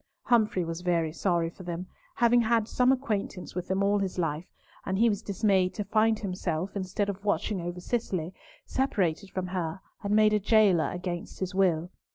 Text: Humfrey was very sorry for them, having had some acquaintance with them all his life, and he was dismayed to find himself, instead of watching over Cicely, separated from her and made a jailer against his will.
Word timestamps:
Humfrey 0.23 0.65
was 0.65 0.81
very 0.81 1.13
sorry 1.13 1.51
for 1.51 1.61
them, 1.61 1.85
having 2.15 2.41
had 2.41 2.67
some 2.67 2.91
acquaintance 2.91 3.53
with 3.53 3.67
them 3.67 3.83
all 3.83 3.99
his 3.99 4.17
life, 4.17 4.47
and 4.83 4.97
he 4.97 5.09
was 5.09 5.21
dismayed 5.21 5.75
to 5.75 5.83
find 5.83 6.17
himself, 6.17 6.75
instead 6.75 7.07
of 7.07 7.23
watching 7.23 7.61
over 7.61 7.79
Cicely, 7.79 8.33
separated 8.65 9.29
from 9.29 9.45
her 9.45 9.79
and 10.01 10.15
made 10.15 10.33
a 10.33 10.39
jailer 10.39 10.89
against 10.89 11.39
his 11.39 11.53
will. 11.53 11.91